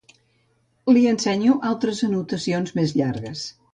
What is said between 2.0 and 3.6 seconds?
anotacions més llargues.